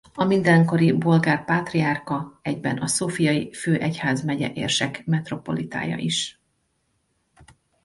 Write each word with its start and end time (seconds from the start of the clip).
A 0.13 0.23
mindenkori 0.23 0.91
bolgár 0.91 1.45
pátriárka 1.45 2.39
egyben 2.41 2.77
a 2.77 2.87
Szófiai 2.87 3.53
Főegyházmegye 3.53 4.51
érsek-metropolitája 4.53 5.97
is. 5.97 6.39